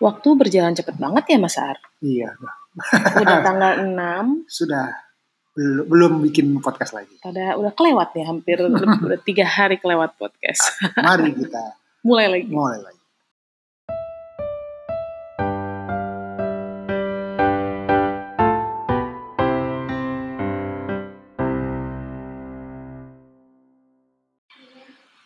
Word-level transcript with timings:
Waktu 0.00 0.28
berjalan 0.32 0.72
cepet 0.72 0.96
banget 0.96 1.24
ya 1.28 1.36
Mas 1.36 1.56
Ar. 1.60 1.76
Iya, 2.00 2.32
Udah 3.20 3.38
tanggal 3.46 3.84
6, 3.84 4.48
sudah 4.48 4.88
belum 5.52 5.84
belum 5.92 6.12
bikin 6.24 6.46
podcast 6.64 6.94
lagi. 6.96 7.18
pada 7.20 7.58
udah 7.58 7.72
kelewat 7.76 8.14
ya 8.16 8.24
hampir 8.32 8.56
udah 9.04 9.20
tiga 9.20 9.44
hari 9.44 9.76
kelewat 9.76 10.16
podcast. 10.16 10.72
Mari 10.96 11.36
kita 11.36 11.76
Mulai 12.08 12.26
lagi. 12.32 12.48
mulai 12.48 12.80
lagi. 12.80 12.98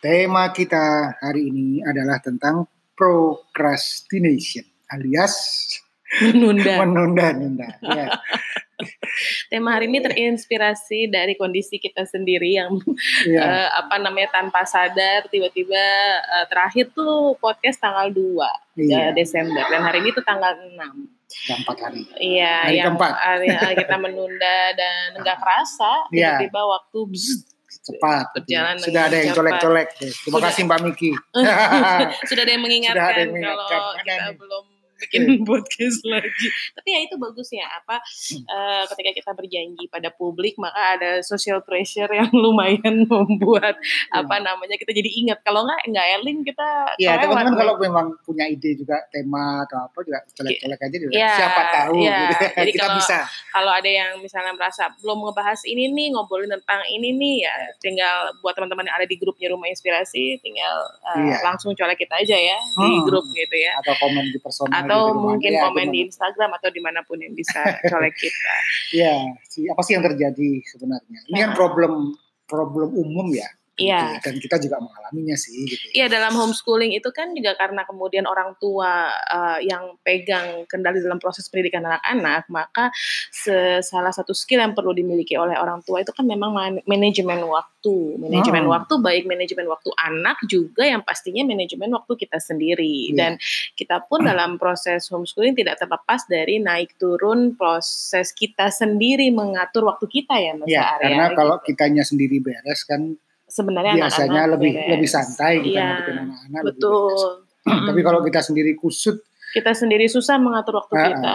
Tema 0.03 0.53
kita 0.53 1.17
hari 1.17 1.49
ini 1.49 1.81
adalah 1.81 2.21
tentang 2.21 2.69
procrastination 2.95 4.63
alias 4.89 5.35
Menunda. 6.21 6.77
menunda-nunda. 6.85 7.67
Ya. 7.81 8.07
Tema 9.49 9.73
hari 9.73 9.87
ini 9.87 9.99
terinspirasi 9.99 11.07
dari 11.07 11.33
kondisi 11.35 11.75
kita 11.75 12.03
sendiri 12.05 12.55
yang 12.55 12.75
Ya. 13.25 13.41
eh, 13.41 13.69
apa 13.73 13.97
namanya 13.97 14.31
tanpa 14.33 14.63
sadar 14.63 15.25
tiba-tiba 15.27 15.79
eh, 16.19 16.45
terakhir 16.47 16.91
tuh 16.91 17.35
podcast 17.35 17.79
tanggal 17.79 18.11
2 18.11 18.21
Iya. 18.77 19.11
Desember 19.11 19.63
dan 19.65 19.81
hari 19.81 20.03
ini 20.03 20.11
tuh 20.11 20.23
tanggal 20.23 20.55
6. 20.55 20.77
Udah 21.25 21.55
empat 21.57 21.77
hari. 21.81 22.01
Iya, 22.15 22.53
Hari 22.63 22.75
yang 22.77 22.85
keempat. 22.95 23.11
hari, 23.17 23.47
hari 23.49 23.75
kita 23.75 23.95
menunda 23.97 24.57
dan 24.71 25.19
nggak 25.19 25.37
kerasa 25.41 25.91
Iya. 26.13 26.37
tiba-tiba 26.37 26.61
waktu 26.63 26.99
bzzz, 27.09 27.54
Cepat. 27.85 28.25
Berjalan 28.33 28.75
Sudah 28.81 29.01
ada 29.05 29.17
yang 29.21 29.31
colek-colek. 29.37 29.87
Terima 30.01 30.37
Sudah. 30.41 30.49
kasih 30.49 30.61
Mbak 30.65 30.79
Miki. 30.81 31.11
sudah 32.29 32.41
ada 32.41 32.51
yang 32.51 32.63
mengingatkan, 32.65 32.97
Sudah 32.97 33.07
ada 33.13 33.19
yang 33.21 33.31
mengingatkan. 33.31 33.79
kalau 33.79 33.93
kita 34.01 34.13
belum 34.41 34.65
bikin 34.97 35.21
podcast 35.47 35.99
lagi. 36.03 36.47
Tapi 36.73 36.87
ya 36.87 36.99
itu 37.01 37.15
bagus 37.15 37.49
ya 37.49 37.67
apa 37.69 37.99
eh, 38.41 38.83
ketika 38.89 39.11
kita 39.13 39.31
berjanji 39.31 39.85
pada 39.87 40.09
publik 40.09 40.55
maka 40.55 40.95
ada 40.95 41.11
social 41.21 41.59
pressure 41.59 42.07
yang 42.09 42.29
lumayan 42.43 43.03
membuat 43.05 43.75
Iya. 43.75 44.21
apa 44.21 44.35
namanya 44.39 44.75
kita 44.75 44.91
jadi 44.91 45.09
ingat 45.11 45.39
kalau 45.41 45.63
nggak 45.63 45.81
nggak 45.85 46.05
Elin 46.15 46.37
kita 46.41 46.67
Ya, 46.95 47.15
kelewat 47.15 47.21
teman-teman 47.25 47.51
nih. 47.51 47.59
kalau 47.59 47.73
memang 47.77 48.05
punya 48.21 48.45
ide 48.45 48.71
juga 48.73 48.95
tema 49.09 49.63
atau 49.63 49.77
apa 49.81 49.97
juga 50.01 50.19
colek-colek 50.31 50.79
aja 50.79 50.97
juga. 50.97 51.11
Iya, 51.11 51.31
Siapa 51.33 51.61
tahu 51.73 51.93
iya. 51.99 52.17
gitu. 52.23 52.33
Jadi 52.55 52.71
kita 52.75 52.83
kalau- 52.83 52.97
bisa. 52.97 53.17
kalau 53.49 53.71
ada 53.71 53.89
yang 53.89 54.11
misalnya 54.17 54.53
merasa 54.53 54.83
belum 54.97 55.19
ngebahas 55.21 55.59
ini 55.65 55.83
nih 55.89 56.07
ngobrolin 56.11 56.49
tentang 56.49 56.81
ini 56.87 57.09
nih 57.11 57.35
ya 57.43 57.55
tinggal 57.77 58.15
buat 58.39 58.53
teman-teman 58.53 58.85
yang 58.85 58.95
ada 58.95 59.05
di 59.05 59.15
grupnya 59.15 59.47
rumah 59.49 59.67
inspirasi 59.67 60.39
tinggal 60.39 60.75
Iya. 61.15 61.37
langsung 61.43 61.71
colek 61.71 61.97
kita 61.97 62.15
aja 62.17 62.35
ya 62.35 62.57
di 62.57 62.87
Hmm. 62.87 63.03
grup 63.03 63.25
gitu 63.29 63.55
ya 63.55 63.75
Atau 63.77 63.93
komen 63.97 64.25
di 64.25 64.39
personal 64.39 64.84
atau 64.85 65.01
gitu, 65.09 65.19
mungkin 65.19 65.51
ya, 65.51 65.61
komen 65.65 65.87
di? 65.89 65.97
Instagram 66.07 66.51
atau 66.55 66.69
di 66.69 66.81
mana 66.81 66.99
pun 67.03 67.17
yang 67.17 67.33
bisa 67.33 67.59
colek 67.91 68.15
kita. 68.15 68.53
Iya, 68.93 69.15
si 69.45 69.65
apa 69.65 69.81
sih 69.81 69.97
yang 69.97 70.05
terjadi 70.05 70.49
sebenarnya? 70.69 71.17
Ini 71.29 71.37
kan 71.41 71.51
Ah. 71.51 71.57
problem 71.57 72.13
problem 72.45 72.89
umum 72.93 73.33
ya. 73.33 73.49
Iya. 73.75 74.19
gitu. 74.19 74.23
Dan 74.23 74.35
kita 74.39 74.55
juga 74.57 74.77
mengalaminya 74.79 75.35
sih 75.35 75.67
gitu. 75.67 75.85
Iya 75.91 76.07
dalam 76.07 76.31
homeschooling 76.31 76.95
itu 76.95 77.09
kan 77.11 77.35
juga 77.35 77.55
karena 77.55 77.83
kemudian 77.83 78.23
orang 78.23 78.55
tua 78.55 79.11
eh, 79.11 79.67
yang 79.67 79.99
pegang 79.99 80.63
kendali 80.65 80.99
dalam 80.99 81.19
proses 81.19 81.45
pendidikan 81.45 81.83
anak-anak, 81.83 82.47
maka 82.47 82.89
salah 83.81 84.11
satu 84.11 84.31
skill 84.31 84.59
yang 84.59 84.71
perlu 84.71 84.91
dimiliki 84.91 85.35
oleh 85.35 85.55
orang 85.55 85.83
tua 85.83 86.01
itu 86.01 86.11
kan 86.11 86.23
memang 86.23 86.51
man- 86.51 86.83
manajemen 86.85 87.43
waktu, 87.43 88.15
manajemen 88.17 88.63
Hmm. 88.65 88.73
waktu 88.73 88.93
baik 88.97 89.23
manajemen 89.25 89.67
waktu 89.67 89.89
anak 89.99 90.37
juga 90.45 90.83
yang 90.83 91.01
pastinya 91.01 91.43
manajemen 91.43 91.91
waktu 91.91 92.13
kita 92.17 92.39
sendiri 92.39 93.11
Iya. 93.11 93.15
dan 93.15 93.31
kita 93.73 94.07
pun 94.07 94.23
dalam 94.29 94.55
proses 94.55 95.05
homeschooling 95.07 95.53
tidak 95.53 95.77
terlepas 95.77 96.23
dari 96.25 96.57
naik 96.57 96.95
turun 96.95 97.53
proses 97.53 98.31
kita 98.31 98.71
sendiri 98.71 99.29
mengatur 99.29 99.85
waktu 99.85 100.05
kita 100.07 100.35
ya 100.35 100.53
Mas 100.55 100.67
Ya, 100.67 100.95
Arya, 100.95 101.01
karena 101.01 101.25
kalau 101.33 101.55
gitu. 101.59 101.65
kitanya 101.71 102.03
sendiri 102.03 102.39
beres 102.39 102.81
kan 102.83 103.13
sebenarnya 103.47 103.93
biasanya 103.97 104.41
anak-anak 104.45 104.53
lebih 104.57 104.71
beres. 104.73 104.89
lebih 104.91 105.09
santai 105.09 105.53
kita 105.61 105.69
Iya, 105.71 105.83
ngadepin 105.85 106.15
anak-anak 106.25 106.61
lebih 106.61 106.69
betul. 106.77 107.11
Tapi 107.65 107.99
kalau 108.05 108.19
kita 108.21 108.39
sendiri 108.45 108.71
kusut 108.77 109.17
kita 109.55 109.71
sendiri 109.71 110.03
susah 110.05 110.35
mengatur 110.35 110.77
waktu 110.77 110.93
Ah, 110.93 111.03
kita. 111.07 111.31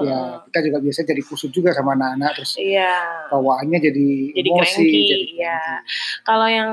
ya 0.00 0.20
kita 0.48 0.58
juga 0.64 0.78
biasa 0.80 1.00
jadi 1.04 1.20
kusut 1.20 1.50
juga 1.50 1.70
sama 1.70 1.92
anak-anak 1.92 2.30
terus 2.34 2.56
Iya. 2.56 3.28
bawaannya 3.28 3.78
jadi, 3.78 4.08
Jadi 4.32 4.48
emosi 4.50 4.72
cranky, 4.80 5.02
jadi 5.04 5.26
ya. 5.36 5.60
cranky. 5.60 5.90
Kalau 6.22 6.48
yang 6.48 6.70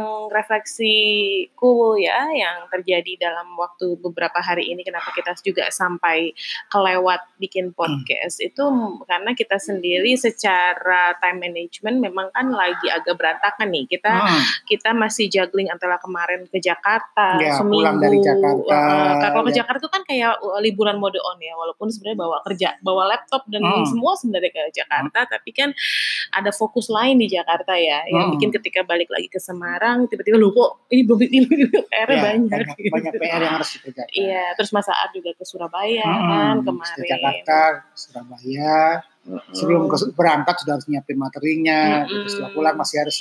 refleksiku 0.80 1.74
ya, 1.98 2.32
yang 2.32 2.58
terjadi 2.70 3.12
dalam 3.22 3.54
waktu 3.54 3.98
beberapa 3.98 4.40
hari 4.40 4.70
ini, 4.70 4.82
kenapa 4.82 5.12
kita 5.12 5.36
juga 5.40 5.68
sampai 5.70 6.32
kelewat 6.68 7.20
bikin 7.38 7.72
podcast 7.72 8.40
itu 8.40 8.64
karena 9.04 9.32
kita 9.34 9.58
sendiri 9.58 10.16
secara 10.16 11.16
time 11.18 11.40
management 11.42 12.00
memang 12.00 12.28
kan 12.30 12.48
lagi 12.50 12.88
agak 12.88 13.16
berantakan 13.16 13.68
nih. 13.70 13.86
Kita 13.86 14.12
Hmm, 14.12 14.42
kita 14.66 14.92
masih 14.92 15.28
juggling 15.28 15.68
antara 15.68 15.98
kemarin 15.98 16.46
ke 16.46 16.60
Jakarta 16.60 17.40
Ya, 17.40 17.56
seminggu. 17.56 17.82
pulang 17.82 17.98
dari 17.98 18.20
Jakarta, 18.20 18.78
Eh, 19.18 19.30
kalau 19.30 19.44
ke 19.44 19.52
ya. 19.52 19.58
Jakarta 19.60 19.80
itu 19.80 19.90
kan 19.90 20.04
kayak 20.04 20.34
uh, 20.40 20.60
liburan 20.70 20.96
mode 20.96 21.18
on 21.18 21.38
ya, 21.38 21.54
walaupun 21.54 21.88
sebenarnya 21.88 22.20
bawa 22.20 22.38
kerja, 22.42 22.78
bawa 22.80 23.04
laptop 23.08 23.44
dan 23.48 23.62
Hmm. 23.62 23.84
semua 23.84 24.14
sebenarnya 24.14 24.52
ke 24.52 24.64
Jakarta, 24.74 25.26
tapi 25.28 25.50
kan 25.52 25.70
ada 26.32 26.52
fokus 26.52 26.88
lain 26.88 27.18
di 27.18 27.28
Jakarta 27.28 27.74
ya, 27.74 28.06
yang 28.06 28.24
Hmm. 28.24 28.34
bikin 28.34 28.50
ketika 28.52 28.82
balik 28.82 29.08
lagi 29.08 29.26
ke 29.26 29.38
Semarang 29.38 30.06
tiba-tiba 30.06 30.36
lu 30.36 30.50
kok 30.50 30.86
ini 30.88 31.02
belum 31.02 31.20
ini 31.22 31.38
PR-nya 31.84 31.90
ya, 32.08 32.22
banyak. 32.24 32.50
banyak, 32.52 32.78
gitu. 32.78 32.92
banyak 32.92 33.12
PR 33.16 33.42
yang 33.42 33.54
harus 33.56 33.70
dikerjakan 33.72 34.12
Iya, 34.12 34.44
terus 34.54 34.70
Mas 34.70 34.86
Saat 34.86 35.10
juga 35.12 35.32
ke 35.32 35.44
Surabaya 35.44 36.02
Hmm, 36.02 36.28
kan 36.28 36.56
ke 36.56 36.66
kemarin. 36.68 37.08
Jakarta 37.08 37.60
Surabaya 37.94 38.78
Mm-mm. 39.22 39.52
sebelum 39.52 39.86
ke- 39.86 40.12
berangkat 40.12 40.56
sudah 40.58 40.74
harus 40.76 40.88
nyiapin 40.88 41.16
materinya 41.16 42.02
Mm-mm. 42.02 42.14
terus 42.20 42.32
setelah 42.34 42.52
pulang 42.52 42.76
masih 42.76 42.98
harus 43.00 43.18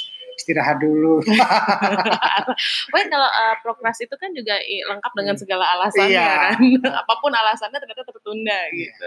istirahat 0.48 0.80
dulu 0.80 1.20
Pokoknya 2.88 3.08
kalau 3.12 3.28
uh, 3.28 3.54
prokras 3.60 4.00
itu 4.00 4.14
kan 4.16 4.32
juga 4.32 4.56
lengkap 4.64 5.12
dengan 5.12 5.36
segala 5.36 5.64
alasannya 5.76 6.08
Iya. 6.08 6.56
kan. 6.56 6.58
Apa 7.04 7.14
pun 7.20 7.28
alasannya 7.28 7.76
ternyata 7.76 8.02
tertunda 8.08 8.56
Iya. 8.72 8.88
gitu. 8.88 9.06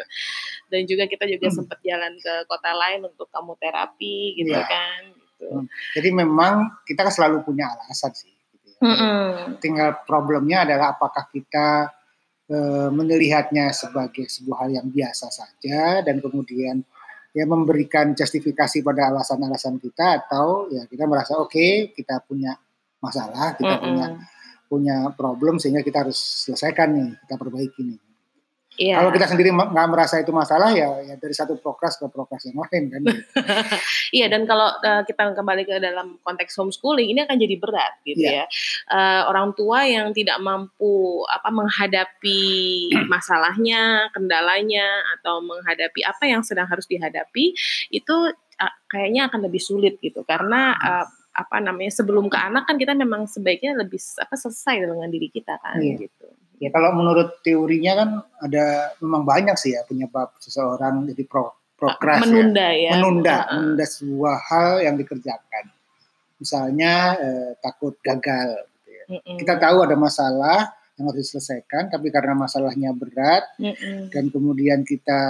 Dan 0.70 0.82
juga 0.86 1.04
kita 1.10 1.26
juga 1.26 1.50
Hmm. 1.50 1.58
sempat 1.58 1.80
jalan 1.82 2.14
ke 2.16 2.34
kota 2.46 2.72
lain 2.72 3.02
untuk 3.04 3.28
kamu 3.28 3.58
terapi 3.58 4.38
gitu 4.38 4.54
Iya. 4.54 4.66
kan. 4.70 5.02
Gitu. 5.18 5.48
Hmm. 5.50 5.66
jadi 5.98 6.10
memang 6.14 6.54
kita 6.86 7.02
kan 7.02 7.10
selalu 7.10 7.42
punya 7.42 7.66
alasan 7.74 8.14
sih 8.14 8.30
gitu 8.30 8.78
ya. 8.78 8.80
Mm-mm. 8.86 9.58
tinggal 9.58 9.98
problemnya 10.06 10.70
adalah 10.70 10.94
apakah 10.94 11.26
kita 11.34 11.90
eh, 12.46 12.90
melihatnya 12.94 13.74
sebagai 13.74 14.30
sebuah 14.30 14.58
hal 14.62 14.70
yang 14.70 14.88
biasa 14.92 15.34
saja 15.34 16.06
dan 16.06 16.22
kemudian 16.22 16.86
ya 17.32 17.48
memberikan 17.48 18.12
justifikasi 18.12 18.84
pada 18.84 19.08
alasan-alasan 19.12 19.80
kita 19.80 20.28
atau 20.28 20.68
ya 20.68 20.84
kita 20.88 21.08
merasa 21.08 21.40
oke 21.40 21.96
kita 21.96 22.20
punya 22.28 22.52
masalah 23.00 23.56
kita 23.56 23.80
punya 23.80 24.06
Mm-mm. 24.12 24.68
punya 24.68 24.96
problem 25.16 25.56
sehingga 25.60 25.80
kita 25.80 26.08
harus 26.08 26.20
selesaikan 26.48 26.92
nih 26.92 27.10
kita 27.24 27.36
perbaiki 27.40 27.82
nih 27.88 28.00
Iya. 28.82 28.98
kalau 28.98 29.14
kita 29.14 29.30
sendiri 29.30 29.54
nggak 29.54 29.88
merasa 29.94 30.18
itu 30.18 30.34
masalah 30.34 30.74
ya, 30.74 30.90
ya 31.06 31.14
dari 31.22 31.36
satu 31.38 31.54
prokras 31.62 32.02
ke 32.02 32.10
prokras 32.10 32.42
yang 32.50 32.58
lain 32.66 32.84
kan 32.90 33.02
Iya 34.18 34.26
dan 34.28 34.50
kalau 34.50 34.74
uh, 34.74 35.06
kita 35.06 35.38
kembali 35.38 35.64
ke 35.64 35.78
dalam 35.78 36.18
konteks 36.26 36.58
homeschooling 36.58 37.14
ini 37.14 37.22
akan 37.24 37.38
jadi 37.38 37.56
berat 37.62 37.94
gitu 38.04 38.26
Iya. 38.26 38.44
ya. 38.44 38.46
Uh, 38.90 39.22
orang 39.30 39.54
tua 39.54 39.86
yang 39.86 40.12
tidak 40.12 40.42
mampu 40.42 41.24
apa 41.30 41.48
menghadapi 41.48 42.42
masalahnya, 43.14 44.10
kendalanya 44.12 44.84
atau 45.20 45.40
menghadapi 45.40 46.02
apa 46.04 46.24
yang 46.28 46.42
sedang 46.42 46.66
harus 46.68 46.90
dihadapi 46.90 47.56
itu 47.94 48.16
uh, 48.58 48.74
kayaknya 48.90 49.30
akan 49.30 49.48
lebih 49.48 49.62
sulit 49.62 50.02
gitu 50.02 50.26
karena 50.26 50.74
uh, 50.76 51.06
apa 51.32 51.64
namanya 51.64 51.96
sebelum 51.96 52.28
ke 52.28 52.36
anak 52.36 52.68
kan 52.68 52.76
kita 52.76 52.92
memang 52.92 53.24
sebaiknya 53.24 53.72
lebih 53.80 54.00
apa 54.20 54.36
selesai 54.36 54.84
dengan 54.84 55.08
diri 55.08 55.32
kita 55.32 55.56
kan 55.64 55.80
Iya. 55.80 56.08
gitu. 56.08 56.28
Ya 56.62 56.70
kalau 56.70 56.94
menurut 56.94 57.42
teorinya 57.42 58.06
kan 58.06 58.10
ada 58.38 58.94
memang 59.02 59.26
banyak 59.26 59.58
sih 59.58 59.74
ya 59.74 59.82
penyebab 59.82 60.38
seseorang 60.38 61.10
jadi 61.10 61.26
pro, 61.26 61.58
prokras 61.74 62.22
ya. 62.22 62.30
menunda 62.30 62.68
ya. 62.70 62.92
menunda, 62.94 63.34
Heeh. 63.34 63.54
menunda 63.58 63.86
sebuah 63.90 64.36
hal 64.46 64.72
yang 64.86 64.96
dikerjakan. 65.02 65.74
Misalnya 66.38 67.18
eh, 67.18 67.52
takut 67.58 67.98
gagal. 68.06 68.70
gitu 68.78 68.90
ya. 68.94 69.06
Mm-mm. 69.18 69.38
Kita 69.42 69.58
tahu 69.58 69.90
ada 69.90 69.98
masalah 69.98 70.70
yang 71.02 71.10
harus 71.10 71.26
diselesaikan, 71.26 71.90
tapi 71.90 72.14
karena 72.14 72.38
masalahnya 72.38 72.94
berat 72.94 73.42
Mm-mm. 73.58 74.14
dan 74.14 74.30
kemudian 74.30 74.86
kita 74.86 75.22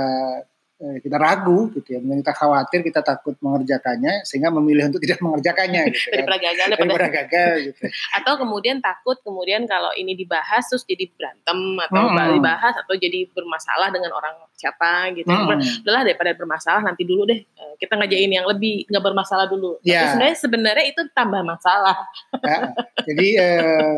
kita 0.97 1.13
ragu 1.15 1.69
gitu 1.71 1.87
ya, 1.87 1.97
kemudian 1.97 2.19
kita 2.19 2.33
khawatir, 2.33 2.79
kita 2.81 3.01
takut 3.01 3.37
mengerjakannya, 3.37 4.21
sehingga 4.23 4.49
memilih 4.49 4.89
untuk 4.89 4.97
tidak 4.99 5.21
mengerjakannya 5.25 5.81
gitu 5.87 6.01
kan. 6.01 6.13
daripada 6.17 6.37
gagal 6.39 6.65
daripada 6.67 7.07
gagal 7.07 7.51
gitu. 7.63 7.81
atau 8.17 8.33
kemudian 8.35 8.77
takut 8.79 9.17
kemudian 9.21 9.63
kalau 9.63 9.93
ini 9.93 10.13
dibahas 10.13 10.65
terus 10.65 10.81
jadi 10.83 11.05
berantem 11.11 11.57
atau 11.79 12.01
Hmm. 12.01 12.33
dibahas 12.33 12.73
atau 12.75 12.93
jadi 12.93 13.29
bermasalah 13.29 13.89
dengan 13.89 14.11
orang 14.11 14.33
siapa 14.53 15.13
gitu 15.13 15.29
Hmm. 15.29 15.61
udahlah 15.81 16.01
daripada 16.01 16.33
bermasalah 16.33 16.81
nanti 16.81 17.01
dulu 17.01 17.25
deh 17.25 17.39
eh, 17.39 17.73
kita 17.77 17.93
ngajain 17.93 18.31
yang 18.31 18.45
lebih 18.45 18.85
nggak 18.85 19.03
bermasalah 19.03 19.45
dulu 19.45 19.77
tapi 19.79 19.93
Ya. 19.93 20.09
sebenarnya 20.09 20.35
sebenarnya 20.35 20.85
itu 20.87 21.01
tambah 21.11 21.41
masalah 21.41 21.97
Ya, 22.41 22.73
jadi 23.05 23.27
eh, 23.37 23.97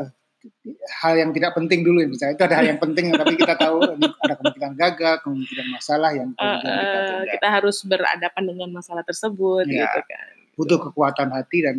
hal 1.03 1.13
yang 1.15 1.31
tidak 1.31 1.55
penting 1.55 1.83
dulu 1.83 2.03
misalnya 2.03 2.35
itu 2.35 2.43
ada 2.43 2.55
hal 2.59 2.65
yang 2.67 2.79
penting 2.79 3.11
tapi 3.21 3.33
kita 3.39 3.55
tahu 3.55 3.79
ada 3.99 4.33
kemungkinan 4.39 4.73
gagal 4.75 5.15
kemungkinan 5.23 5.67
masalah 5.71 6.11
yang 6.11 6.29
kemudian 6.35 6.75
kita, 6.79 6.99
uh, 6.99 7.23
kita 7.31 7.47
harus 7.47 7.77
berhadapan 7.87 8.43
dengan 8.43 8.69
masalah 8.75 9.03
tersebut 9.07 9.65
ya, 9.67 9.87
gitu 9.87 9.99
kan 10.03 10.27
butuh 10.53 10.79
kekuatan 10.89 11.33
hati 11.33 11.59
dan 11.65 11.77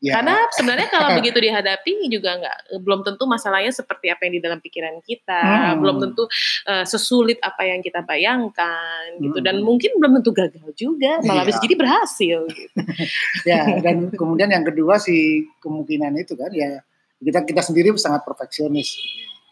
Ya. 0.00 0.20
Karena 0.20 0.36
sebenarnya 0.52 0.88
kalau 0.92 1.08
begitu 1.20 1.40
dihadapi 1.40 2.04
juga 2.12 2.36
nggak 2.36 2.84
belum 2.84 3.00
tentu 3.00 3.24
masalahnya 3.24 3.72
seperti 3.72 4.12
apa 4.12 4.28
yang 4.28 4.34
di 4.36 4.42
dalam 4.42 4.60
pikiran 4.60 5.00
kita, 5.00 5.72
hmm. 5.72 5.80
belum 5.80 5.96
tentu 6.04 6.28
uh, 6.68 6.84
sesulit 6.84 7.40
apa 7.40 7.64
yang 7.64 7.80
kita 7.80 8.04
bayangkan 8.04 9.16
gitu. 9.20 9.40
hmm. 9.40 9.46
dan 9.46 9.56
mungkin 9.64 9.96
belum 9.96 10.20
tentu 10.20 10.36
gagal 10.36 10.68
juga, 10.76 11.24
malah 11.24 11.48
bisa 11.48 11.62
iya. 11.62 11.64
jadi 11.64 11.76
berhasil 11.80 12.38
gitu. 12.52 12.76
ya, 13.50 13.62
dan 13.80 14.12
kemudian 14.12 14.52
yang 14.52 14.64
kedua 14.68 15.00
si 15.00 15.48
kemungkinan 15.64 16.12
itu 16.20 16.36
kan 16.36 16.52
ya 16.52 16.84
kita 17.20 17.44
kita 17.44 17.62
sendiri 17.62 17.92
sangat 18.00 18.24
perfeksionis. 18.24 18.96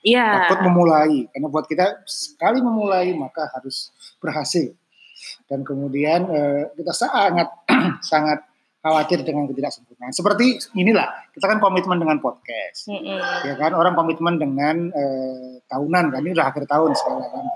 Iya. 0.02 0.48
Takut 0.48 0.64
memulai 0.66 1.28
karena 1.28 1.48
buat 1.52 1.68
kita 1.68 2.02
sekali 2.08 2.64
memulai 2.64 3.12
maka 3.12 3.46
harus 3.52 3.92
berhasil. 4.18 4.72
Dan 5.50 5.66
kemudian 5.66 6.28
uh, 6.30 6.62
kita 6.78 6.92
sangat 6.94 7.48
sangat 8.10 8.38
khawatir 8.78 9.26
dengan 9.26 9.50
ketidaksempurnaan. 9.50 10.14
Seperti 10.14 10.70
inilah, 10.78 11.10
kita 11.34 11.50
kan 11.50 11.58
komitmen 11.58 11.98
dengan 11.98 12.22
podcast. 12.22 12.86
Mm 12.86 13.02
-hmm. 13.02 13.18
Ya 13.50 13.54
kan, 13.58 13.74
orang 13.74 13.98
komitmen 13.98 14.38
dengan 14.38 14.94
uh, 14.94 15.58
tahunan 15.66 16.14
kan, 16.14 16.20
ini 16.22 16.32
udah 16.32 16.46
akhir 16.46 16.64
tahun 16.70 16.94
sekarang 16.94 17.26
kan. 17.26 17.46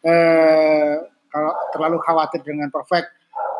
Uh, 0.00 0.94
kalau 1.28 1.52
terlalu 1.76 1.98
khawatir 2.02 2.40
dengan 2.40 2.72
perfect, 2.72 3.12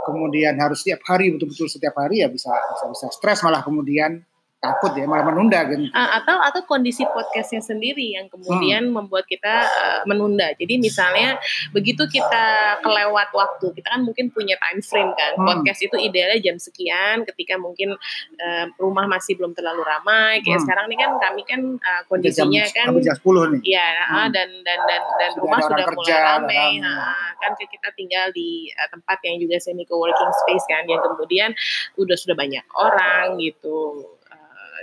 kemudian 0.08 0.56
harus 0.56 0.80
setiap 0.82 1.04
hari 1.06 1.30
betul-betul 1.30 1.68
setiap 1.68 1.94
hari 2.00 2.24
ya 2.24 2.28
bisa 2.32 2.50
bisa 2.50 2.84
bisa 2.88 3.06
stres 3.12 3.44
malah 3.44 3.60
kemudian 3.60 4.24
takut 4.60 4.92
ya 4.92 5.08
malah 5.08 5.24
menunda 5.24 5.64
kan 5.64 5.80
atau 6.20 6.36
atau 6.44 6.60
kondisi 6.68 7.08
podcastnya 7.08 7.64
sendiri 7.64 8.12
yang 8.12 8.28
kemudian 8.28 8.92
hmm. 8.92 8.94
membuat 8.94 9.24
kita 9.24 9.64
uh, 9.64 10.00
menunda 10.04 10.52
jadi 10.60 10.76
misalnya 10.76 11.40
begitu 11.72 12.04
kita 12.04 12.76
kelewat 12.84 13.32
waktu 13.32 13.72
kita 13.72 13.88
kan 13.88 14.04
mungkin 14.04 14.28
punya 14.28 14.60
time 14.60 14.84
frame 14.84 15.16
kan 15.16 15.40
hmm. 15.40 15.48
podcast 15.48 15.80
itu 15.80 15.96
idealnya 15.96 16.44
jam 16.44 16.60
sekian 16.60 17.24
ketika 17.24 17.56
mungkin 17.56 17.96
uh, 18.36 18.66
rumah 18.76 19.08
masih 19.08 19.40
belum 19.40 19.56
terlalu 19.56 19.80
ramai 19.80 20.44
kayak 20.44 20.60
hmm. 20.60 20.64
sekarang 20.68 20.86
nih 20.92 20.98
kan 21.00 21.10
kami 21.16 21.42
kan 21.48 21.60
uh, 21.80 22.02
kondisinya 22.04 22.64
jam, 22.68 22.92
kan 22.92 23.00
jam 23.00 23.16
10 23.16 23.64
nih 23.64 23.80
ya 23.80 23.88
hmm. 23.96 24.28
dan 24.28 24.48
dan 24.60 24.78
dan 24.84 25.02
dan 25.16 25.30
sudah 25.32 25.40
rumah 25.40 25.60
sudah 25.64 25.86
mulai 25.96 26.20
ramai 26.20 26.68
kan 27.40 27.56
kita 27.56 27.88
tinggal 27.96 28.28
di 28.36 28.68
uh, 28.76 28.88
tempat 28.92 29.24
yang 29.24 29.40
juga 29.40 29.56
semi 29.56 29.88
co-working 29.88 30.32
space 30.44 30.68
kan 30.68 30.84
yang 30.84 31.00
kemudian 31.00 31.56
udah 31.96 32.16
sudah 32.20 32.36
banyak 32.36 32.64
orang 32.76 33.40
gitu 33.40 34.04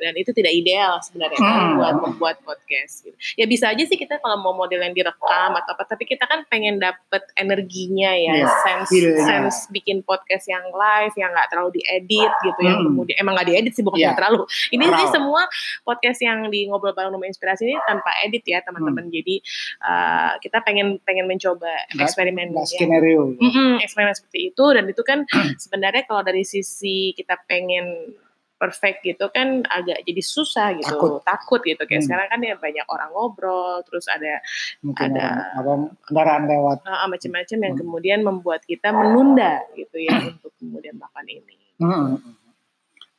dan 0.01 0.13
itu 0.15 0.31
tidak 0.33 0.53
ideal 0.53 0.99
sebenarnya 1.03 1.39
kan 1.39 1.57
hmm. 1.57 1.77
buat 1.79 1.95
membuat 2.01 2.37
podcast 2.45 3.05
gitu. 3.05 3.17
Ya 3.35 3.45
bisa 3.45 3.71
aja 3.71 3.83
sih 3.83 3.97
kita 3.97 4.21
kalau 4.21 4.39
mau 4.41 4.53
model 4.53 4.81
yang 4.81 4.93
direkam 4.93 5.51
atau 5.57 5.71
apa 5.73 5.83
tapi 5.85 6.05
kita 6.05 6.25
kan 6.25 6.45
pengen 6.47 6.79
dapet 6.81 7.23
energinya 7.37 8.13
ya, 8.13 8.45
yeah. 8.45 8.49
sense 8.63 8.91
yeah. 8.93 9.17
sense 9.23 9.67
bikin 9.69 10.01
podcast 10.05 10.47
yang 10.47 10.63
live 10.69 11.13
yang 11.17 11.29
nggak 11.33 11.49
terlalu 11.49 11.81
diedit 11.81 12.33
gitu 12.43 12.59
hmm. 12.61 12.69
yang 12.69 12.79
kemudian 12.85 13.17
emang 13.21 13.33
nggak 13.37 13.47
diedit 13.49 13.73
sih 13.73 13.83
bukan 13.85 13.99
yeah. 13.99 14.15
terlalu. 14.15 14.43
Ini 14.73 14.83
sih 14.87 15.07
semua 15.13 15.45
podcast 15.83 16.19
yang 16.23 16.47
di 16.49 16.67
ngobrol 16.69 16.93
bareng 16.95 17.13
rumah 17.13 17.27
inspirasi 17.29 17.67
ini 17.67 17.77
tanpa 17.85 18.11
edit 18.23 18.43
ya 18.45 18.59
teman-teman. 18.63 19.09
Hmm. 19.09 19.13
Jadi 19.13 19.35
uh, 19.83 20.31
kita 20.39 20.61
pengen 20.63 20.99
pengen 21.03 21.25
mencoba 21.27 21.69
eksperimen 21.95 22.53
skenario. 22.65 23.33
Mm 23.37 23.49
-mm, 23.51 23.71
eksperimen 23.83 24.15
seperti 24.15 24.53
itu 24.53 24.65
dan 24.73 24.83
itu 24.87 25.01
kan 25.05 25.23
sebenarnya 25.63 26.03
kalau 26.05 26.21
dari 26.23 26.43
sisi 26.43 27.11
kita 27.13 27.39
pengen 27.45 28.13
perfect 28.57 29.05
gitu 29.05 29.29
kan 29.29 29.61
agak 29.69 30.01
jadi 30.01 30.21
susah 30.25 30.73
gitu 30.73 30.89
takut, 30.89 31.21
takut 31.21 31.61
gitu 31.61 31.77
kayak 31.85 32.01
hmm. 32.01 32.07
sekarang 32.09 32.27
kan 32.33 32.39
ya 32.41 32.55
banyak 32.57 32.85
orang 32.89 33.09
ngobrol 33.13 33.85
terus 33.85 34.09
ada 34.09 34.41
Mungkin 34.81 35.13
ada 35.13 35.53
apa, 35.53 35.73
kendaraan 36.09 36.43
lewat 36.49 36.77
uh, 36.83 37.07
macam-macam 37.07 37.57
yang 37.61 37.73
hmm. 37.77 37.81
kemudian 37.85 38.19
membuat 38.25 38.61
kita 38.65 38.89
menunda 38.89 39.61
gitu 39.77 39.97
ya 40.01 40.17
untuk 40.25 40.51
kemudian 40.57 40.97
makan 40.97 41.25
ini 41.29 41.55
hmm. 41.77 42.09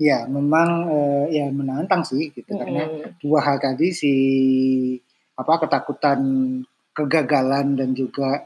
ya 0.02 0.26
memang 0.26 0.68
uh, 0.90 1.24
ya 1.30 1.46
menantang 1.54 2.02
sih 2.02 2.34
gitu 2.34 2.50
hmm. 2.50 2.58
karena 2.58 2.82
dua 3.22 3.38
hal 3.46 3.62
tadi 3.62 3.94
si 3.94 4.14
apa 5.38 5.62
ketakutan 5.62 6.20
kegagalan 6.90 7.78
dan 7.78 7.94
juga 7.94 8.42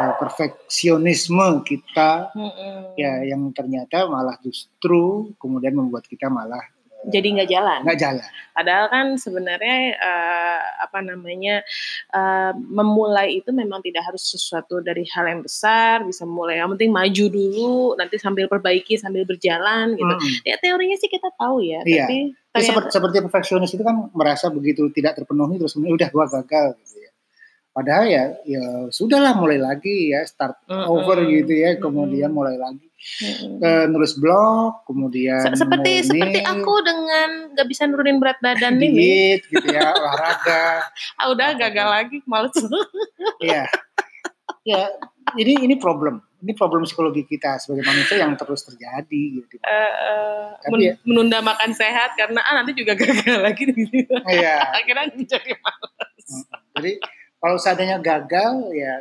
uh, 0.00 0.14
perfeksionisme 0.16 1.60
kita 1.68 2.32
hmm. 2.32 2.96
ya 2.96 3.28
yang 3.28 3.52
ternyata 3.52 4.08
malah 4.08 4.40
justru 4.40 5.36
kemudian 5.36 5.76
membuat 5.76 6.08
kita 6.08 6.32
malah 6.32 6.60
uh, 7.04 7.10
jadi 7.12 7.28
nggak 7.36 7.50
jalan 7.52 7.80
nggak 7.84 8.00
jalan 8.00 8.28
padahal 8.56 8.86
kan 8.88 9.06
sebenarnya 9.20 10.00
uh, 10.00 10.60
apa 10.88 10.98
namanya 11.04 11.60
uh, 12.16 12.56
memulai 12.56 13.44
itu 13.44 13.52
memang 13.52 13.84
tidak 13.84 14.08
harus 14.08 14.24
sesuatu 14.24 14.80
dari 14.80 15.04
hal 15.12 15.28
yang 15.28 15.44
besar 15.44 16.02
bisa 16.08 16.24
mulai 16.24 16.64
yang 16.64 16.72
penting 16.76 16.90
maju 16.90 17.24
dulu 17.28 17.94
nanti 18.00 18.16
sambil 18.16 18.48
perbaiki 18.48 18.96
sambil 18.96 19.28
berjalan 19.28 19.96
gitu 20.00 20.14
hmm. 20.16 20.48
ya 20.48 20.56
teorinya 20.60 20.96
sih 20.96 21.12
kita 21.12 21.28
tahu 21.36 21.60
ya 21.60 21.84
iya. 21.84 22.08
tapi 22.08 22.18
ya, 22.56 22.60
seperti, 22.64 22.88
seperti 22.96 23.16
perfeksionis 23.20 23.72
itu 23.76 23.84
kan 23.84 24.08
merasa 24.16 24.48
begitu 24.48 24.88
tidak 24.96 25.20
terpenuhi 25.20 25.60
terus 25.60 25.76
udah 25.76 26.08
gua 26.08 26.26
gagal 26.26 26.76
gitu 26.80 26.99
Padahal 27.70 28.10
ya 28.10 28.24
ya 28.42 28.90
sudahlah 28.90 29.38
mulai 29.38 29.62
lagi 29.62 30.10
ya 30.10 30.26
start 30.26 30.58
over 30.66 31.22
gitu 31.22 31.54
ya, 31.54 31.78
kemudian 31.78 32.34
mulai 32.34 32.58
lagi 32.58 32.90
uh, 33.62 33.86
nulis 33.86 34.18
blog, 34.18 34.84
kemudian 34.84 35.54
seperti 35.54 36.04
seperti 36.04 36.40
aku 36.42 36.74
dengan 36.82 37.54
gak 37.54 37.68
bisa 37.70 37.86
nurunin 37.86 38.18
berat 38.18 38.42
badan 38.42 38.76
ini, 38.82 39.38
gitu 39.38 39.66
ya 39.70 39.94
olahraga. 39.94 40.84
ah, 41.20 41.26
udah 41.30 41.48
gagal 41.56 41.88
lagi 41.88 42.18
males. 42.26 42.54
Iya. 43.40 43.64
ya 44.60 44.92
ini 45.40 45.64
ini 45.64 45.74
problem 45.80 46.20
ini 46.40 46.52
problem 46.56 46.84
psikologi 46.84 47.24
kita 47.24 47.56
sebagai 47.60 47.84
manusia 47.84 48.20
yang 48.20 48.36
terus 48.36 48.64
terjadi 48.64 49.22
gitu. 49.40 49.56
Uh, 49.64 49.92
uh, 50.58 50.72
men 50.72 50.80
ya, 50.80 50.92
menunda 51.04 51.40
makan 51.40 51.72
sehat 51.72 52.16
karena 52.16 52.40
ah 52.44 52.60
nanti 52.60 52.72
juga 52.76 52.96
gagal 53.00 53.40
lagi 53.40 53.64
gitu. 53.68 54.12
Iya. 54.28 54.74
Akhirnya 54.74 55.06
jadi 55.24 55.50
malas. 55.60 56.24
Jadi 56.76 56.92
kalau 57.40 57.56
seandainya 57.56 57.98
gagal 57.98 58.68
ya 58.76 59.00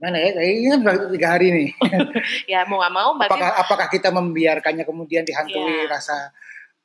gimana 0.00 0.16
ya 0.16 0.30
ini 0.42 0.68
kan 0.74 0.80
baru 0.82 1.12
tiga 1.12 1.28
hari 1.38 1.48
nih 1.54 1.68
ya 2.52 2.66
mau 2.66 2.82
gak 2.82 2.92
mau 2.92 3.10
apakah 3.14 3.50
apakah 3.56 3.86
kita 3.92 4.08
membiarkannya 4.10 4.84
kemudian 4.84 5.22
dihantui 5.22 5.86
ya. 5.86 5.92
rasa 5.92 6.34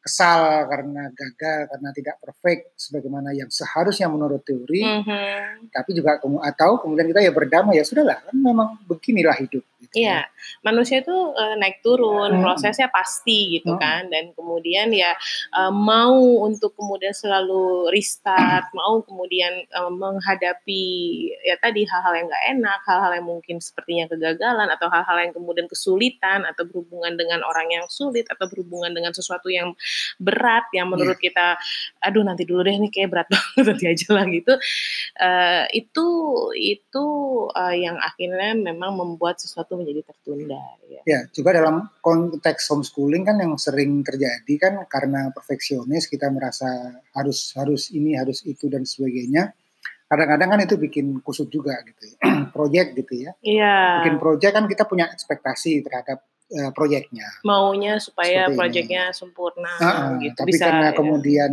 kesal 0.06 0.69
karena 0.69 1.10
gagal 1.10 1.66
karena 1.66 1.90
tidak 1.98 2.16
perfect 2.22 2.78
sebagaimana 2.78 3.34
yang 3.34 3.50
seharusnya 3.50 4.06
menurut 4.06 4.46
teori 4.46 4.86
mm 4.86 5.02
-hmm. 5.02 5.74
tapi 5.74 5.98
juga 5.98 6.22
atau 6.22 6.78
kemudian 6.78 7.10
kita 7.10 7.25
ya 7.25 7.34
berdamai 7.34 7.81
ya 7.81 7.84
sudahlah 7.84 8.22
kan 8.22 8.38
memang 8.38 8.77
beginilah 8.86 9.34
hidup 9.34 9.65
Iya, 9.94 10.25
manusia 10.65 11.00
itu 11.03 11.13
uh, 11.13 11.56
naik 11.56 11.79
turun, 11.86 12.36
hmm. 12.36 12.41
prosesnya 12.41 12.89
pasti 12.89 13.60
gitu 13.60 13.75
hmm. 13.75 13.82
kan, 13.82 14.01
dan 14.10 14.36
kemudian 14.36 14.89
ya 14.91 15.13
uh, 15.53 15.70
mau 15.70 16.44
untuk 16.44 16.74
kemudian 16.74 17.15
selalu 17.15 17.91
restart, 17.94 18.72
hmm. 18.72 18.75
mau 18.75 19.00
kemudian 19.06 19.63
uh, 19.72 19.91
menghadapi 19.91 20.84
ya 21.48 21.56
tadi 21.63 21.86
hal-hal 21.86 22.13
yang 22.18 22.27
nggak 22.27 22.46
enak, 22.58 22.79
hal-hal 22.88 23.12
yang 23.15 23.27
mungkin 23.27 23.58
sepertinya 23.63 24.12
kegagalan 24.12 24.68
atau 24.74 24.88
hal-hal 24.89 25.18
yang 25.29 25.34
kemudian 25.36 25.68
kesulitan 25.70 26.44
atau 26.44 26.68
berhubungan 26.68 27.15
dengan 27.20 27.39
orang 27.46 27.68
yang 27.70 27.86
sulit 27.91 28.25
atau 28.32 28.51
berhubungan 28.51 28.96
dengan 28.96 29.15
sesuatu 29.15 29.51
yang 29.51 29.75
berat 30.18 30.66
yang 30.75 30.92
menurut 30.92 31.18
yeah. 31.20 31.25
kita, 31.30 31.48
aduh 32.02 32.24
nanti 32.24 32.44
dulu 32.48 32.66
deh 32.66 32.75
ini 32.75 32.90
kayak 32.90 33.10
berat 33.12 33.28
banget 33.34 33.64
nanti 33.68 33.86
aja 33.92 34.08
lah 34.16 34.25
gitu, 34.30 34.54
uh, 35.22 35.64
itu 35.72 36.06
itu 36.56 37.06
uh, 37.52 37.75
yang 37.75 37.98
akhirnya 38.00 38.56
memang 38.56 38.96
membuat 38.96 39.38
sesuatu 39.42 39.78
menjadi 39.80 40.08
tertunda 40.08 40.62
ya. 40.90 41.02
Ya, 41.06 41.20
juga 41.30 41.56
dalam 41.56 41.90
konteks 42.02 42.70
homeschooling 42.72 43.24
kan 43.25 43.38
yang 43.38 43.54
sering 43.62 44.02
terjadi 44.02 44.54
kan 44.58 44.74
karena 44.90 45.30
perfeksionis 45.34 46.10
kita 46.10 46.30
merasa 46.34 46.66
harus 47.14 47.54
harus 47.58 47.94
ini 47.94 48.18
harus 48.18 48.42
itu 48.46 48.68
dan 48.72 48.84
sebagainya. 48.88 49.54
Kadang-kadang 50.06 50.50
kan 50.54 50.60
itu 50.62 50.78
bikin 50.78 51.18
kusut 51.25 51.50
juga 51.50 51.82
gitu 51.82 52.14
ya. 52.14 52.18
project 52.56 52.90
gitu 52.94 53.14
ya. 53.25 53.32
Iya. 53.42 53.78
Bikin 54.06 54.18
project 54.22 54.54
kan 54.54 54.66
kita 54.70 54.84
punya 54.86 55.10
ekspektasi 55.10 55.82
terhadap 55.82 56.22
uh, 56.52 56.72
proyeknya. 56.75 57.28
Maunya 57.42 57.98
supaya 57.98 58.50
proyeknya 58.52 59.16
sempurna 59.16 59.74
uh, 59.82 60.20
gitu. 60.22 60.38
Tapi 60.38 60.52
bisa, 60.54 60.70
karena 60.70 60.90
ya. 60.92 60.98
kemudian 60.98 61.52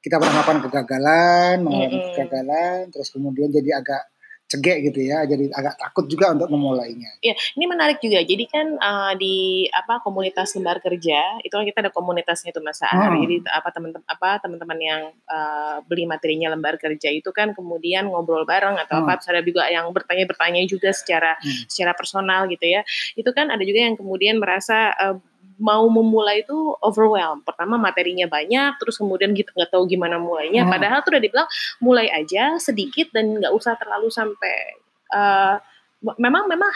kita 0.00 0.16
beranggapan 0.16 0.58
kegagalan, 0.64 1.56
mengalami 1.60 1.92
mm 1.92 2.00
-hmm. 2.00 2.08
kegagalan, 2.16 2.78
terus 2.88 3.08
kemudian 3.12 3.52
jadi 3.52 3.84
agak 3.84 4.02
cegek 4.50 4.90
gitu 4.90 5.06
ya 5.06 5.22
jadi 5.22 5.46
agak 5.54 5.78
takut 5.78 6.10
juga 6.10 6.34
untuk 6.34 6.50
memulainya. 6.50 7.14
Iya, 7.22 7.38
ini 7.54 7.64
menarik 7.70 8.02
juga. 8.02 8.18
Jadi 8.26 8.44
kan 8.50 8.66
uh, 8.74 9.14
di 9.14 9.70
apa 9.70 10.02
komunitas 10.02 10.58
lembar 10.58 10.82
kerja 10.82 11.38
itu 11.46 11.54
kan 11.54 11.62
kita 11.62 11.86
ada 11.86 11.92
komunitasnya 11.94 12.50
itu 12.50 12.58
Mas 12.58 12.80
Hmm. 12.80 13.12
Jadi 13.22 13.44
apa 13.46 13.68
teman-teman 13.70 14.06
apa 14.08 14.40
teman-teman 14.40 14.78
yang 14.80 15.02
uh, 15.28 15.84
beli 15.84 16.08
materinya 16.08 16.50
lembar 16.50 16.80
kerja 16.80 17.12
itu 17.12 17.28
kan 17.30 17.52
kemudian 17.52 18.08
ngobrol 18.08 18.48
bareng 18.48 18.80
atau 18.80 19.04
hmm. 19.04 19.06
apa 19.06 19.20
ada 19.20 19.44
juga 19.44 19.68
yang 19.68 19.86
bertanya-bertanya 19.92 20.64
juga 20.64 20.90
secara 20.90 21.36
hmm. 21.38 21.68
secara 21.70 21.92
personal 21.92 22.48
gitu 22.50 22.64
ya. 22.66 22.82
Itu 23.14 23.30
kan 23.36 23.52
ada 23.52 23.62
juga 23.62 23.84
yang 23.86 23.94
kemudian 24.00 24.40
merasa 24.40 24.90
uh, 24.96 25.20
mau 25.60 25.84
memulai 25.86 26.42
itu 26.42 26.56
overwhelm. 26.80 27.44
Pertama 27.44 27.76
materinya 27.76 28.26
banyak, 28.26 28.80
terus 28.80 28.96
kemudian 28.96 29.36
kita 29.36 29.52
nggak 29.52 29.70
tahu 29.70 29.84
gimana 29.84 30.16
mulainya. 30.16 30.64
Hmm. 30.64 30.72
Padahal 30.72 31.04
tuh 31.04 31.12
udah 31.12 31.22
dibilang 31.22 31.48
mulai 31.84 32.08
aja 32.08 32.56
sedikit 32.56 33.12
dan 33.12 33.38
nggak 33.38 33.52
usah 33.52 33.76
terlalu 33.76 34.08
sampai 34.08 34.80
uh, 35.12 35.60
memang 36.00 36.48
memang 36.48 36.72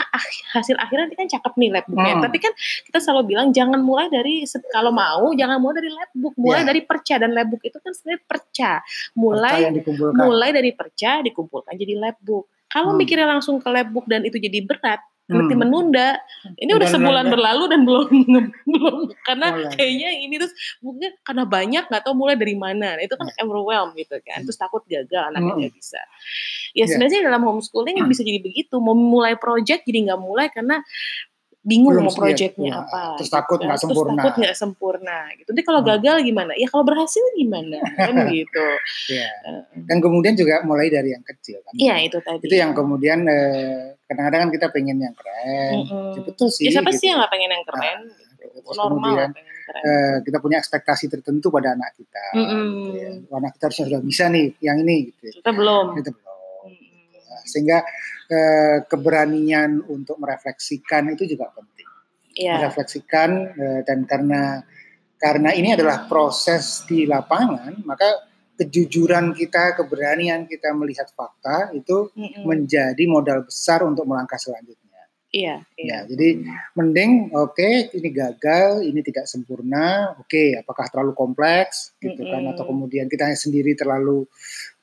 hasil 0.56 0.76
akhirnya 0.76 1.08
kan 1.16 1.24
cakep 1.24 1.52
nih 1.56 1.70
labbooknya. 1.72 2.14
Hmm. 2.20 2.24
Tapi 2.28 2.38
kan 2.44 2.52
kita 2.84 2.98
selalu 3.00 3.34
bilang 3.34 3.48
jangan 3.56 3.80
mulai 3.80 4.12
dari 4.12 4.44
kalau 4.68 4.92
mau 4.92 5.32
jangan 5.32 5.56
mulai 5.58 5.80
dari 5.80 5.90
labbook, 5.90 6.34
mulai 6.36 6.60
yeah. 6.60 6.68
dari 6.68 6.80
perca 6.84 7.14
dan 7.16 7.30
labbook 7.32 7.62
itu 7.64 7.78
kan 7.80 7.92
sebenarnya 7.96 8.22
perca. 8.28 8.72
Mulai 9.16 9.58
perca 9.80 10.12
mulai 10.12 10.50
dari 10.52 10.70
perca 10.76 11.24
dikumpulkan 11.24 11.72
jadi 11.72 11.96
labbook. 11.96 12.52
Kalau 12.68 12.92
hmm. 12.92 13.00
mikirnya 13.00 13.28
langsung 13.30 13.56
ke 13.62 13.68
labbook 13.72 14.04
dan 14.10 14.26
itu 14.28 14.36
jadi 14.36 14.60
berat, 14.60 15.00
berarti 15.24 15.54
hmm. 15.56 15.62
menunda. 15.64 16.20
Ini 16.60 16.70
udah 16.76 16.88
sebulan 16.88 17.26
berlalu 17.32 17.64
dan 17.72 17.80
belum 17.88 18.08
belum 18.72 18.96
karena 19.24 19.46
mulai. 19.56 19.72
kayaknya 19.72 20.10
ini 20.20 20.34
terus 20.36 20.54
mungkin 20.84 21.10
karena 21.24 21.44
banyak 21.48 21.84
nggak 21.88 22.02
tahu 22.04 22.14
mulai 22.16 22.36
dari 22.36 22.54
mana. 22.56 23.00
Nah, 23.00 23.02
itu 23.02 23.16
kan 23.16 23.28
yeah. 23.32 23.42
overwhelm 23.44 23.96
gitu 23.96 24.16
kan. 24.20 24.44
Terus 24.44 24.58
takut 24.60 24.84
gagal 24.84 25.32
anaknya 25.32 25.52
nggak 25.64 25.72
hmm. 25.72 25.80
bisa. 25.80 26.00
Ya 26.76 26.84
sebenarnya 26.84 27.20
dalam 27.24 27.42
homeschooling 27.48 27.96
hmm. 28.04 28.08
bisa 28.12 28.20
jadi 28.20 28.40
begitu. 28.44 28.76
Mau 28.78 28.92
mulai 28.92 29.40
project 29.40 29.88
jadi 29.88 30.12
nggak 30.12 30.20
mulai 30.20 30.52
karena 30.52 30.84
bingung 31.64 31.96
Belum 31.96 32.12
mau 32.12 32.12
proyeknya 32.12 32.68
ya, 32.68 32.76
apa. 32.84 33.16
Terus 33.16 33.32
takut 33.32 33.58
nggak 33.64 33.80
gitu. 33.80 33.88
sempurna. 33.88 34.12
Terus 34.12 34.20
takut 34.20 34.34
nggak 34.44 34.56
sempurna 34.60 35.18
gitu. 35.40 35.48
Nanti 35.48 35.64
kalau 35.64 35.80
hmm. 35.80 35.88
gagal 35.96 36.16
gimana? 36.20 36.52
Ya 36.60 36.68
kalau 36.68 36.84
berhasil 36.84 37.24
gimana? 37.34 37.78
kan 37.96 38.14
gitu. 38.36 38.66
Ya. 39.10 39.28
Dan 39.88 39.98
kemudian 40.04 40.36
juga 40.36 40.60
mulai 40.68 40.92
dari 40.92 41.16
yang 41.16 41.24
kecil 41.24 41.64
kan. 41.64 41.72
Iya 41.72 41.94
itu 42.04 42.18
tadi. 42.20 42.44
Itu 42.44 42.54
yang 42.54 42.76
kemudian 42.76 43.24
eh, 43.24 43.96
kadang-kadang 44.04 44.40
kan 44.46 44.50
kita 44.52 44.66
pengen 44.68 45.00
yang 45.00 45.16
keren. 45.16 45.74
Mm 45.80 45.84
-hmm. 45.88 46.22
Betul 46.28 46.48
sih. 46.52 46.68
Ya 46.68 46.78
siapa 46.78 46.92
gitu. 46.92 47.00
sih 47.00 47.06
yang 47.08 47.18
nggak 47.24 47.32
pengen 47.32 47.50
yang 47.50 47.64
keren? 47.64 47.98
Nah, 48.12 48.20
gitu. 48.28 48.44
Terus 48.60 48.76
Normal 48.76 48.92
kemudian 48.92 49.30
eh, 49.72 50.16
kita 50.20 50.38
punya 50.44 50.56
ekspektasi 50.60 51.04
tertentu 51.08 51.48
pada 51.48 51.72
anak 51.72 51.96
kita. 51.96 52.24
Mm 52.36 52.44
-hmm. 52.44 52.68
ya. 52.92 53.10
Anak 53.40 53.56
kita 53.56 53.72
harusnya 53.72 53.84
sudah 53.88 54.02
bisa 54.04 54.24
nih 54.28 54.52
yang 54.60 54.76
ini 54.84 55.08
gitu. 55.08 55.40
Kita 55.40 55.50
belum. 55.56 55.96
Kita 55.96 56.12
belum. 56.12 56.68
Mm 56.68 56.76
-hmm. 56.76 57.40
Sehingga 57.48 57.80
eh, 58.30 58.78
keberanian 58.88 59.84
untuk 59.88 60.20
merefleksikan 60.20 61.12
itu 61.12 61.24
juga 61.28 61.52
penting. 61.52 61.88
Yeah. 62.34 62.58
Merefleksikan 62.62 63.30
eh, 63.54 63.80
dan 63.86 64.04
karena 64.04 64.64
karena 65.18 65.50
ini 65.56 65.72
adalah 65.72 66.04
proses 66.04 66.84
di 66.84 67.08
lapangan, 67.08 67.80
maka 67.88 68.28
kejujuran 68.54 69.34
kita, 69.34 69.74
keberanian 69.74 70.46
kita 70.46 70.70
melihat 70.76 71.10
fakta 71.10 71.74
itu 71.74 72.12
mm 72.14 72.22
-hmm. 72.22 72.42
menjadi 72.46 73.04
modal 73.10 73.42
besar 73.46 73.82
untuk 73.82 74.06
melangkah 74.06 74.38
selanjutnya. 74.38 74.84
Iya, 75.34 75.66
iya. 75.74 76.06
Ya, 76.06 76.06
jadi 76.06 76.46
mending 76.78 77.34
oke 77.34 77.58
okay, 77.58 77.90
ini 77.90 78.14
gagal, 78.14 78.86
ini 78.86 79.02
tidak 79.02 79.26
sempurna, 79.26 80.14
oke 80.14 80.30
okay, 80.30 80.54
apakah 80.54 80.86
terlalu 80.86 81.10
kompleks 81.18 81.90
gitu 81.98 82.22
mm 82.22 82.30
-hmm. 82.30 82.30
kan 82.30 82.42
atau 82.54 82.64
kemudian 82.70 83.10
kita 83.10 83.34
sendiri 83.34 83.74
terlalu 83.74 84.30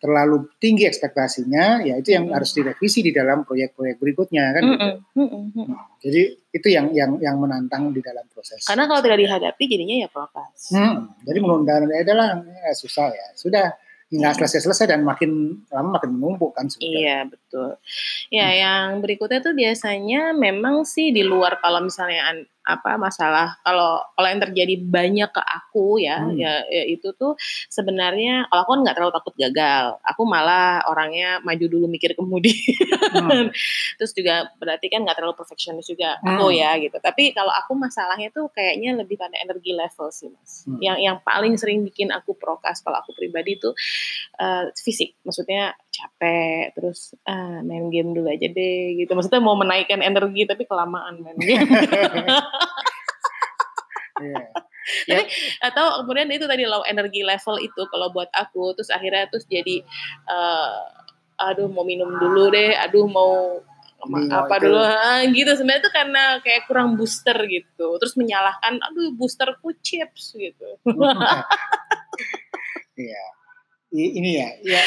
terlalu 0.01 0.49
tinggi 0.57 0.89
ekspektasinya, 0.89 1.85
ya 1.85 1.93
itu 2.01 2.17
yang 2.17 2.25
mm 2.25 2.33
-hmm. 2.33 2.37
harus 2.41 2.51
direvisi 2.57 3.05
di 3.05 3.13
dalam 3.13 3.45
proyek-proyek 3.45 4.01
berikutnya 4.01 4.49
kan. 4.57 4.63
Mm 4.65 4.73
-hmm. 4.73 4.91
gitu. 5.13 5.21
mm 5.21 5.49
-hmm. 5.53 5.65
Jadi 6.01 6.21
itu 6.57 6.67
yang 6.73 6.89
yang 6.91 7.21
yang 7.21 7.37
menantang 7.37 7.93
di 7.93 8.01
dalam 8.01 8.25
proses. 8.33 8.65
Karena 8.65 8.89
kalau 8.89 9.05
tidak 9.05 9.21
dihadapi 9.21 9.63
jadinya 9.69 9.95
ya 10.01 10.07
prokes. 10.09 10.73
Hmm, 10.73 11.13
jadi 11.21 11.37
menunda 11.39 11.77
adalah 11.79 12.41
ya, 12.41 12.73
susah 12.73 13.13
ya. 13.13 13.27
Sudah 13.37 13.77
nggak 14.11 14.43
selesai-selesai 14.43 14.91
dan 14.91 15.07
makin 15.07 15.63
lama 15.71 15.95
makin 15.95 16.19
menumpuk 16.19 16.51
kan 16.51 16.67
sebenernya. 16.67 16.99
Iya 16.99 17.17
betul. 17.31 17.69
Ya 18.27 18.47
hmm. 18.51 18.59
yang 18.59 18.87
berikutnya 18.99 19.39
tuh 19.39 19.55
biasanya 19.55 20.35
memang 20.35 20.83
sih 20.83 21.15
di 21.15 21.23
luar 21.23 21.63
kalau 21.63 21.79
misalnya 21.79 22.27
apa 22.61 22.93
masalah 23.01 23.57
kalau 23.65 23.97
kalau 24.13 24.27
yang 24.29 24.41
terjadi 24.41 24.75
banyak 24.85 25.29
ke 25.33 25.41
aku 25.41 25.97
ya 25.97 26.21
hmm. 26.21 26.37
ya, 26.37 26.61
ya 26.69 26.83
itu 26.93 27.09
tuh 27.17 27.33
sebenarnya 27.73 28.45
kalau 28.53 28.61
aku 28.61 28.71
kan 28.77 28.81
nggak 28.85 28.95
terlalu 29.01 29.13
takut 29.17 29.33
gagal 29.33 29.85
aku 30.05 30.21
malah 30.29 30.85
orangnya 30.85 31.41
maju 31.41 31.65
dulu 31.65 31.89
mikir 31.89 32.13
kemudian 32.13 32.53
hmm. 33.17 33.49
terus 33.97 34.13
juga 34.13 34.53
berarti 34.61 34.93
kan 34.93 35.01
nggak 35.01 35.17
terlalu 35.17 35.33
perfectionist 35.33 35.89
juga 35.89 36.21
hmm. 36.21 36.37
aku 36.37 36.45
ya 36.53 36.77
gitu 36.77 36.97
tapi 37.01 37.33
kalau 37.33 37.49
aku 37.49 37.73
masalahnya 37.73 38.29
tuh 38.29 38.53
kayaknya 38.53 38.93
lebih 38.93 39.17
pada 39.17 39.41
energi 39.41 39.73
level 39.73 40.13
sih 40.13 40.29
mas 40.29 40.69
hmm. 40.69 40.77
yang 40.85 40.97
yang 41.01 41.17
paling 41.25 41.57
sering 41.57 41.81
bikin 41.81 42.13
aku 42.13 42.37
prokas 42.37 42.85
kalau 42.85 43.01
aku 43.01 43.17
pribadi 43.17 43.57
tuh 43.57 43.73
uh, 44.37 44.69
fisik 44.77 45.17
maksudnya 45.25 45.73
capek 45.91 46.71
terus 46.73 47.13
ah, 47.27 47.59
main 47.61 47.91
game 47.91 48.15
dulu 48.15 48.31
aja 48.31 48.47
deh 48.47 48.97
gitu. 48.97 49.11
Maksudnya 49.11 49.43
mau 49.43 49.59
menaikkan 49.59 49.99
energi 49.99 50.47
tapi 50.47 50.63
kelamaan 50.65 51.21
main 51.21 51.37
game. 51.37 51.67
Yeah. 54.21 54.53
Tapi, 55.09 55.23
atau 55.65 56.05
kemudian 56.05 56.29
itu 56.29 56.45
tadi 56.45 56.69
low 56.69 56.85
energy 56.85 57.25
level 57.25 57.57
itu 57.57 57.81
kalau 57.89 58.13
buat 58.13 58.29
aku 58.37 58.77
terus 58.77 58.93
akhirnya 58.93 59.25
terus 59.33 59.49
jadi 59.49 59.81
uh, 60.29 60.77
aduh 61.41 61.65
mau 61.65 61.81
minum 61.81 62.05
dulu 62.21 62.53
deh 62.53 62.77
aduh 62.77 63.09
mau 63.09 63.65
apa 64.05 64.61
itu. 64.61 64.69
dulu. 64.69 64.77
Ah, 64.77 65.25
gitu. 65.25 65.49
Sebenarnya 65.57 65.81
itu 65.85 65.91
karena 65.93 66.23
kayak 66.45 66.69
kurang 66.69 67.01
booster 67.01 67.37
gitu. 67.49 67.97
Terus 67.97 68.13
menyalahkan 68.13 68.77
aduh 68.77 69.09
boosterku 69.17 69.73
chips 69.81 70.37
gitu. 70.37 70.77
Iya 73.01 73.40
ini 73.91 74.39
ya, 74.39 74.49
ya 74.63 74.81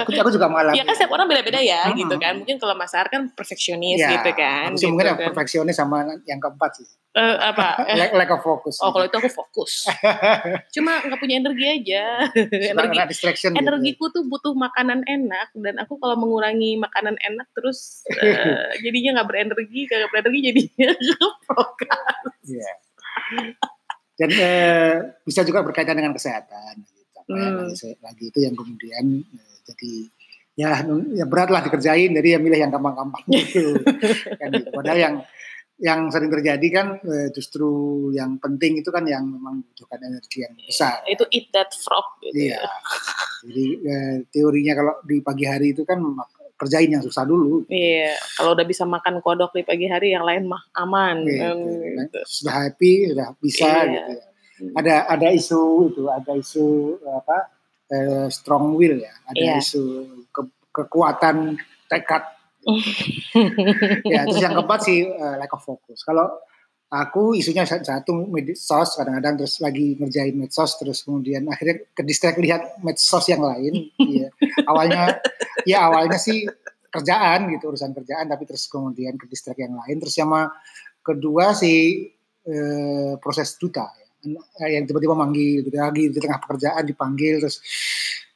aku, 0.00 0.16
aku 0.16 0.30
juga 0.32 0.48
mengalami. 0.48 0.80
Ya 0.80 0.88
kan 0.88 0.96
setiap 0.96 1.12
orang 1.12 1.28
beda-beda 1.28 1.60
ya, 1.60 1.92
hmm. 1.92 1.96
gitu 2.00 2.16
kan. 2.16 2.40
Mungkin 2.40 2.56
kalau 2.56 2.72
Mas 2.72 2.96
Ar 2.96 3.12
kan 3.12 3.28
perfeksionis 3.28 4.00
ya, 4.00 4.16
gitu 4.16 4.32
kan. 4.32 4.72
Gitu 4.72 4.88
mungkin 4.88 5.12
kan. 5.12 5.28
perfeksionis 5.28 5.76
sama 5.76 6.08
yang 6.24 6.40
keempat 6.40 6.80
sih. 6.80 6.88
Uh, 7.12 7.36
apa? 7.36 7.84
lack, 8.00 8.16
lack 8.16 8.30
of 8.32 8.40
focus. 8.40 8.80
Oh, 8.80 8.96
kalau 8.96 9.12
itu 9.12 9.16
aku 9.20 9.28
fokus. 9.28 9.84
Cuma 10.74 11.04
nggak 11.04 11.20
punya 11.20 11.36
energi 11.36 11.66
aja. 11.68 12.32
energi, 12.48 12.96
distraction. 13.12 13.52
Gitu. 13.52 13.60
Energiku 13.60 14.08
gitu. 14.08 14.20
tuh 14.20 14.22
butuh 14.24 14.52
makanan 14.56 15.04
enak 15.04 15.52
dan 15.52 15.76
aku 15.76 16.00
kalau 16.00 16.16
mengurangi 16.16 16.80
makanan 16.80 17.20
enak 17.20 17.52
terus 17.52 18.08
uh, 18.08 18.72
jadinya 18.80 19.20
nggak 19.20 19.28
berenergi, 19.28 19.84
nggak 19.84 20.10
berenergi 20.16 20.40
jadinya 20.48 20.88
fokus. 21.52 22.48
Iya. 22.48 22.72
Dan 24.16 24.30
uh, 24.32 24.96
bisa 25.28 25.44
juga 25.44 25.60
berkaitan 25.60 26.00
dengan 26.00 26.16
kesehatan 26.16 26.95
hmm. 27.30 27.70
lagi, 27.72 27.90
lagi 28.02 28.24
itu 28.30 28.38
yang 28.42 28.54
kemudian 28.54 29.04
eh, 29.22 29.56
jadi 29.66 29.92
ya 30.56 30.70
ya 31.12 31.24
berat 31.28 31.52
lah 31.52 31.60
dikerjain 31.60 32.16
jadi 32.16 32.36
ya 32.36 32.38
milih 32.40 32.58
yang 32.58 32.72
gampang-gampang 32.72 33.24
gitu 33.36 33.76
kan 34.40 34.48
gitu. 34.50 34.68
padahal 34.72 34.98
yang 34.98 35.16
yang 35.76 36.08
sering 36.08 36.32
terjadi 36.32 36.68
kan 36.72 36.86
eh, 37.04 37.28
justru 37.36 37.68
yang 38.16 38.40
penting 38.40 38.80
itu 38.80 38.88
kan 38.88 39.04
yang 39.04 39.28
memang 39.28 39.60
membutuhkan 39.60 40.00
energi 40.00 40.48
yang 40.48 40.56
besar 40.56 41.04
itu 41.04 41.28
eat 41.28 41.52
that 41.52 41.68
frog 41.76 42.16
gitu 42.24 42.48
iya. 42.48 42.64
ya 42.64 42.72
jadi 43.44 43.66
eh, 43.84 44.16
teorinya 44.32 44.72
kalau 44.72 44.94
di 45.04 45.16
pagi 45.20 45.44
hari 45.44 45.76
itu 45.76 45.84
kan 45.84 46.00
kerjain 46.56 46.88
yang 46.88 47.04
susah 47.04 47.28
dulu. 47.28 47.68
Iya, 47.68 48.16
kalau 48.40 48.56
udah 48.56 48.64
bisa 48.64 48.88
makan 48.88 49.20
kodok 49.20 49.52
di 49.52 49.60
pagi 49.60 49.92
hari, 49.92 50.16
yang 50.16 50.24
lain 50.24 50.48
mah 50.48 50.64
aman. 50.72 51.20
Iya, 51.28 51.52
kan, 51.52 51.56
gitu. 52.08 52.20
Sudah 52.24 52.54
happy, 52.64 53.12
sudah 53.12 53.28
bisa 53.36 53.68
iya. 53.68 53.92
gitu 53.92 54.12
ya 54.16 54.26
ada 54.76 55.04
ada 55.08 55.28
isu 55.32 55.92
itu 55.92 56.04
ada 56.08 56.32
isu 56.32 56.96
apa 57.04 57.36
eh, 57.92 58.26
strong 58.32 58.74
will 58.74 58.96
ya 58.96 59.14
ada 59.28 59.42
yeah. 59.42 59.60
isu 59.60 59.82
ke, 60.32 60.42
kekuatan 60.72 61.60
tekad. 61.90 62.24
Ya 64.10 64.26
terus 64.26 64.42
yang 64.42 64.58
keempat 64.58 64.80
sih 64.82 65.06
uh, 65.06 65.38
lack 65.38 65.54
of 65.54 65.62
focus. 65.62 66.02
Kalau 66.02 66.26
aku 66.90 67.38
isunya 67.38 67.62
satu 67.62 68.26
medsos 68.26 68.98
kadang-kadang 68.98 69.38
terus 69.38 69.62
lagi 69.62 69.94
ngerjain 69.98 70.34
medsos 70.34 70.74
terus 70.78 71.02
kemudian 71.06 71.46
akhirnya 71.46 71.86
ke 71.94 72.02
distract 72.02 72.38
lihat 72.42 72.78
medsos 72.82 73.26
yang 73.26 73.42
lain 73.42 73.90
ya. 74.22 74.30
awalnya 74.66 75.18
ya 75.66 75.90
awalnya 75.90 76.18
sih 76.18 76.46
kerjaan 76.90 77.50
gitu 77.54 77.70
urusan 77.70 77.90
kerjaan 77.94 78.26
tapi 78.30 78.46
terus 78.46 78.66
kemudian 78.66 79.14
ke 79.14 79.30
distract 79.30 79.62
yang 79.62 79.74
lain. 79.78 80.02
Terus 80.02 80.14
sama 80.18 80.50
kedua 81.06 81.54
sih 81.54 82.10
eh, 82.46 83.12
proses 83.22 83.54
duta 83.62 83.86
ya 83.94 84.05
yang 84.66 84.84
tiba-tiba 84.88 85.14
manggil 85.14 85.62
gitu 85.62 85.76
lagi 85.76 86.10
di 86.10 86.18
tengah 86.18 86.40
pekerjaan 86.42 86.82
dipanggil 86.82 87.38
terus 87.38 87.62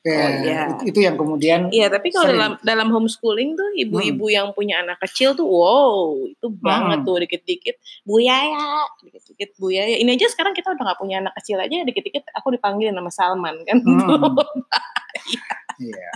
ya, 0.00 0.16
oh, 0.16 0.28
iya. 0.40 0.60
itu, 0.72 0.82
itu 0.94 0.99
yang 1.04 1.16
kemudian 1.20 1.68
Iya, 1.68 1.92
tapi 1.92 2.08
kalau 2.08 2.32
dalam 2.32 2.52
dalam 2.64 2.88
homeschooling 2.88 3.52
tuh 3.52 3.68
ibu-ibu 3.76 4.26
hmm. 4.28 4.37
yang 4.37 4.46
punya 4.56 4.80
anak 4.80 4.96
kecil 5.04 5.37
tuh 5.37 5.44
wow, 5.44 6.16
itu 6.25 6.46
banget 6.56 7.04
hmm. 7.04 7.06
tuh 7.06 7.16
dikit-dikit 7.20 7.76
Bu 8.08 8.20
Yaya, 8.25 8.88
dikit-dikit 9.04 9.60
Bu 9.60 9.68
Yaya. 9.72 10.00
Ini 10.00 10.16
aja 10.16 10.32
sekarang 10.32 10.56
kita 10.56 10.72
udah 10.72 10.94
gak 10.94 11.00
punya 11.00 11.20
anak 11.20 11.37
kecil 11.37 11.60
aja 11.60 11.84
dikit-dikit 11.84 12.32
aku 12.32 12.56
dipanggil 12.56 12.92
nama 12.92 13.12
Salman 13.12 13.60
kan. 13.68 13.84
Hmm. 13.84 14.40
Iya. 15.80 16.10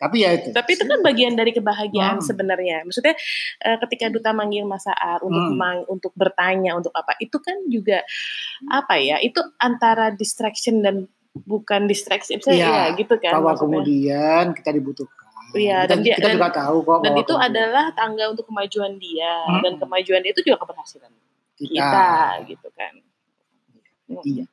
Tapi 0.00 0.16
ya 0.24 0.30
itu. 0.40 0.48
Tapi 0.56 0.70
itu 0.78 0.84
kan 0.88 1.00
bagian 1.04 1.34
dari 1.36 1.52
kebahagiaan 1.52 2.18
hmm. 2.22 2.26
sebenarnya. 2.26 2.76
Maksudnya 2.88 3.14
uh, 3.68 3.78
ketika 3.84 4.08
duta 4.08 4.32
manggil 4.32 4.64
Mas 4.64 4.88
Aar 4.88 5.20
untuk 5.20 5.44
hmm. 5.52 5.58
mang, 5.58 5.78
untuk 5.92 6.12
bertanya 6.16 6.72
untuk 6.72 6.94
apa, 6.96 7.18
itu 7.20 7.36
kan 7.36 7.68
juga 7.68 8.00
apa 8.72 8.96
ya? 8.96 9.20
Itu 9.20 9.44
antara 9.60 10.08
distraction 10.14 10.80
dan 10.80 11.04
bukan 11.44 11.86
distraction, 11.86 12.40
ya, 12.48 12.56
ya 12.56 12.96
gitu 12.96 13.20
kan. 13.20 13.36
Bahwa 13.36 13.54
kemudian 13.54 14.56
kita 14.56 14.72
dibutuhkan. 14.72 15.28
Iya, 15.56 15.88
dan 15.88 16.04
dia, 16.04 16.20
kita 16.20 16.28
dan, 16.28 16.36
juga 16.36 16.50
tahu 16.52 16.76
kok. 16.84 17.00
Dan 17.00 17.14
itu 17.16 17.32
kemudian. 17.32 17.48
adalah 17.48 17.84
tangga 17.96 18.24
untuk 18.28 18.44
kemajuan 18.52 19.00
dia 19.00 19.48
hmm. 19.48 19.64
dan 19.64 19.72
kemajuan 19.80 20.22
itu 20.28 20.40
juga 20.44 20.60
keberhasilan 20.60 21.12
kita, 21.56 21.72
kita 21.72 22.08
gitu 22.52 22.68
kan. 22.76 22.92
Hmm. 24.12 24.24
Iya. 24.24 24.44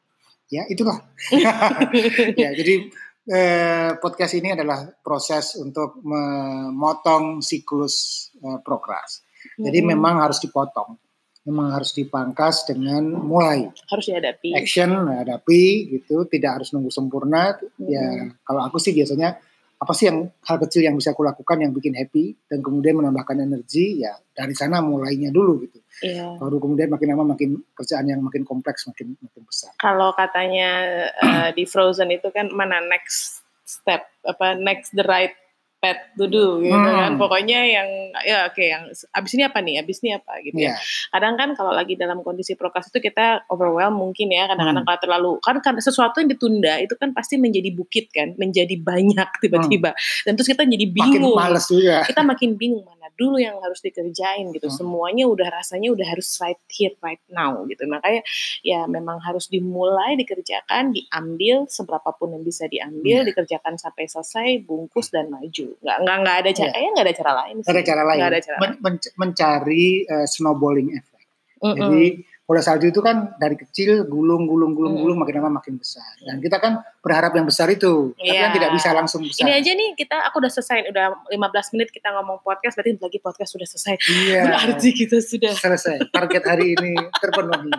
Ya, 0.45 0.63
itulah. 0.71 1.03
ya, 2.41 2.49
jadi 2.55 2.87
eh, 3.25 3.97
podcast 3.97 4.33
ini 4.37 4.53
adalah 4.53 4.85
proses 5.01 5.57
untuk 5.57 6.01
memotong 6.05 7.41
siklus 7.41 8.29
eh, 8.37 8.59
prokras. 8.61 9.25
Jadi 9.57 9.79
hmm. 9.81 9.87
memang 9.93 10.21
harus 10.21 10.41
dipotong. 10.41 10.97
Memang 11.45 11.77
harus 11.77 11.93
dipangkas 11.93 12.65
dengan 12.65 13.05
mulai. 13.21 13.69
Harus 13.85 14.09
dihadapi. 14.09 14.57
Action, 14.57 14.89
hadapi 15.05 15.93
gitu. 15.93 16.25
Tidak 16.25 16.49
harus 16.49 16.73
nunggu 16.73 16.89
sempurna. 16.89 17.53
Hmm. 17.53 17.85
Ya, 17.85 18.33
kalau 18.41 18.65
aku 18.65 18.81
sih 18.81 18.97
biasanya 18.97 19.37
apa 19.85 19.93
sih 19.93 20.09
yang 20.09 20.25
hal 20.49 20.57
kecil 20.65 20.81
yang 20.81 20.97
bisa 20.97 21.13
aku 21.13 21.21
lakukan 21.21 21.61
yang 21.61 21.69
bikin 21.69 21.93
happy 21.93 22.33
dan 22.49 22.65
kemudian 22.65 22.97
menambahkan 22.97 23.45
energi 23.45 24.01
ya 24.01 24.17
dari 24.33 24.57
sana 24.57 24.81
mulainya 24.81 25.29
dulu 25.29 25.61
gitu. 25.61 25.77
Iya. 26.01 26.41
Baru 26.41 26.57
kemudian 26.57 26.89
makin 26.89 27.07
lama 27.13 27.37
makin 27.37 27.61
kerjaan 27.77 28.09
yang 28.09 28.25
makin 28.25 28.41
kompleks 28.41 28.89
makin 28.89 29.13
makin 29.21 29.43
besar. 29.45 29.77
Kalau 29.77 30.09
katanya 30.17 31.05
uh, 31.21 31.49
di 31.53 31.69
Frozen 31.69 32.09
itu 32.17 32.33
kan 32.33 32.49
mana 32.49 32.81
next 32.81 33.45
step 33.61 34.09
apa 34.25 34.57
next 34.57 34.97
the 34.97 35.05
right 35.05 35.37
pet 35.85 36.17
to 36.17 36.25
do 36.25 36.65
gitu 36.65 36.73
hmm. 36.73 36.97
kan 36.97 37.11
pokoknya 37.21 37.59
yang 37.61 37.89
ya 38.25 38.49
oke 38.49 38.57
okay, 38.57 38.73
yang 38.73 38.89
abis 38.89 39.31
ini 39.37 39.43
apa 39.45 39.61
nih 39.61 39.75
abis 39.85 40.01
ini 40.01 40.17
apa 40.17 40.33
gitu 40.41 40.57
yeah. 40.57 40.73
ya 40.73 40.81
iya. 40.81 41.13
kadang 41.13 41.33
kan 41.37 41.49
kalau 41.53 41.69
lagi 41.77 41.93
dalam 41.93 42.25
kondisi 42.25 42.57
prokes 42.57 42.89
itu 42.89 42.97
kita 43.05 43.45
overwhelm 43.53 43.93
mungkin 44.01 44.33
ya 44.33 44.49
kadang-kadang 44.49 44.81
hmm. 44.81 44.89
kalau 44.89 45.01
terlalu 45.05 45.31
kan 45.45 45.61
kan 45.61 45.77
sesuatu 45.77 46.17
yang 46.25 46.33
ditunda 46.33 46.81
itu 46.81 46.97
kan 46.97 47.13
pasti 47.13 47.37
menjadi 47.37 47.69
bukit 47.69 48.09
kan 48.09 48.33
menjadi 48.41 48.73
banyak 48.81 49.29
tiba-tiba 49.45 49.93
hmm. 49.93 50.25
dan 50.25 50.31
terus 50.33 50.49
kita 50.49 50.65
jadi 50.65 50.85
bingung 50.89 51.37
makin 51.37 51.53
males 51.53 51.65
juga 51.69 52.01
kita 52.09 52.21
makin 52.25 52.57
bingung 52.57 52.81
mana 52.81 53.05
dulu 53.13 53.37
yang 53.37 53.61
harus 53.61 53.79
dikerjain 53.85 54.49
gitu 54.51 54.67
hmm. 54.67 54.75
semuanya 54.81 55.29
udah 55.29 55.47
rasanya 55.53 55.93
udah 55.93 56.07
harus 56.09 56.33
right 56.41 56.59
here 56.73 56.97
right 57.05 57.21
now 57.29 57.61
gitu 57.69 57.85
makanya 57.85 58.25
ya 58.65 58.89
memang 58.89 59.21
harus 59.21 59.45
dimulai 59.47 60.17
dikerjakan 60.17 60.91
diambil 60.91 61.69
seberapa 61.69 62.09
pun 62.17 62.33
yang 62.33 62.43
bisa 62.43 62.65
diambil 62.65 63.21
yeah. 63.21 63.27
dikerjakan 63.27 63.77
sampai 63.77 64.09
selesai 64.09 64.65
bungkus 64.65 65.13
dan 65.13 65.29
maju 65.29 65.74
nggak 65.81 65.97
nggak 66.03 66.17
nggak 66.23 66.35
ada 66.43 66.49
cara 66.51 66.71
yeah. 66.71 66.91
nggak 66.93 67.05
ada 67.05 67.15
cara 67.15 67.31
lain 67.43 67.55
nggak 67.61 67.75
ada 67.75 67.83
cara 67.83 68.01
lain 68.03 68.21
ada 68.21 68.39
cara 68.41 68.57
Men, 68.61 68.71
men, 68.83 68.95
mencari 69.17 69.85
uh, 70.07 70.27
snowballing 70.27 70.89
effect 70.95 71.27
mm 71.59 71.65
-hmm. 71.65 71.77
jadi 71.79 72.03
bola 72.45 72.61
salju 72.61 72.93
itu 72.93 73.01
kan 73.01 73.33
dari 73.41 73.57
kecil 73.57 74.05
gulung 74.05 74.45
gulung 74.45 74.77
gulung 74.77 74.93
mm. 74.93 75.01
gulung 75.01 75.17
makin 75.17 75.41
lama 75.41 75.57
makin 75.57 75.81
besar 75.81 76.05
dan 76.21 76.37
kita 76.37 76.61
kan 76.61 76.77
berharap 77.01 77.33
yang 77.33 77.49
besar 77.49 77.65
itu 77.73 78.13
yeah. 78.21 78.37
tapi 78.37 78.37
kan 78.37 78.49
iya. 78.53 78.55
tidak 78.61 78.71
bisa 78.77 78.89
langsung 78.93 79.25
besar 79.25 79.49
ini 79.49 79.53
aja 79.57 79.71
nih 79.73 79.89
kita 79.97 80.17
aku 80.29 80.45
udah 80.45 80.51
selesai 80.53 80.85
udah 80.93 81.05
15 81.33 81.73
menit 81.73 81.89
kita 81.89 82.13
ngomong 82.13 82.45
podcast 82.45 82.77
berarti 82.77 83.01
lagi 83.01 83.17
podcast 83.17 83.49
sudah 83.49 83.65
selesai 83.65 83.97
yeah. 84.29 84.45
berarti 84.45 84.89
kita 84.93 85.17
sudah 85.25 85.57
selesai 85.57 86.05
target 86.13 86.43
hari 86.45 86.77
ini 86.77 86.93
terpenuhi 87.17 87.73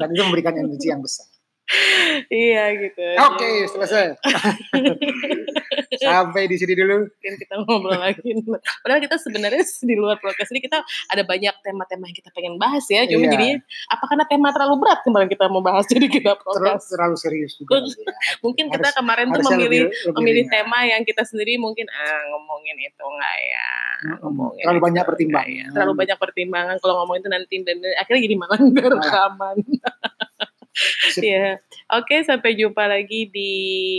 dan 0.00 0.08
itu 0.08 0.22
memberikan 0.24 0.56
energi 0.56 0.88
yang 0.88 1.04
besar 1.04 1.28
iya 2.32 2.74
gitu. 2.74 3.04
Oke, 3.30 3.36
okay, 3.38 3.54
selesai. 3.70 4.06
Sampai 6.00 6.50
di 6.50 6.56
sini 6.58 6.74
dulu. 6.74 7.06
Mungkin 7.06 7.32
kita 7.38 7.54
ngobrol 7.62 7.98
lagi. 7.98 8.30
Padahal 8.82 9.00
kita 9.02 9.16
sebenarnya 9.18 9.62
di 9.62 9.94
luar 9.94 10.18
podcast 10.18 10.50
ini 10.50 10.60
kita 10.62 10.82
ada 10.82 11.22
banyak 11.22 11.54
tema-tema 11.62 12.10
yang 12.10 12.16
kita 12.16 12.30
pengen 12.34 12.54
bahas 12.58 12.84
ya. 12.90 13.06
Cuma 13.06 13.26
iya. 13.26 13.32
jadi 13.34 13.48
apa 13.90 14.04
karena 14.06 14.24
tema 14.26 14.48
terlalu 14.50 14.74
berat 14.82 15.00
kemarin 15.06 15.28
kita 15.30 15.44
mau 15.46 15.62
bahas 15.62 15.84
jadi 15.86 16.06
kita 16.10 16.38
podcast. 16.42 16.90
Terlalu, 16.90 17.14
terlalu 17.14 17.16
serius 17.18 17.52
juga. 17.58 17.82
ya. 17.82 17.94
mungkin 18.44 18.64
kita 18.70 18.88
harus, 18.90 18.98
kemarin 18.98 19.26
tuh 19.30 19.42
memilih 19.46 19.60
lebih, 19.60 19.82
lebih 19.90 20.14
memilih 20.18 20.44
ringan. 20.46 20.54
tema 20.54 20.78
yang 20.86 21.02
kita 21.06 21.22
sendiri 21.26 21.52
mungkin 21.58 21.86
ah, 21.90 22.20
ngomongin 22.34 22.76
itu 22.78 23.04
enggak 23.04 23.36
ya. 23.42 23.68
Ngomongin 24.22 24.64
terlalu 24.66 24.80
banyak 24.80 25.04
pertimbangan. 25.06 25.50
Ya. 25.50 25.66
Terlalu 25.74 25.94
banyak 25.98 26.18
pertimbangan 26.18 26.76
kalau 26.78 26.94
ngomongin 27.02 27.20
itu 27.20 27.30
nanti 27.30 27.54
dan 27.66 27.78
akhirnya 27.98 28.22
jadi 28.26 28.34
malah 28.38 28.58
rekaman. 28.98 29.56
Iya. 31.20 31.58
Oke, 31.90 32.22
sampai 32.22 32.54
jumpa 32.54 32.86
lagi 32.86 33.26
di 33.26 33.52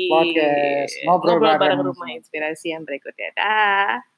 podcast 0.08 0.96
ngobrol, 1.04 1.38
ngobrol 1.38 1.60
bareng, 1.60 1.60
bareng 1.60 1.82
rumah 1.92 2.10
inspirasi 2.16 2.72
yang 2.72 2.88
berikutnya. 2.88 3.30
Dah. 3.36 4.11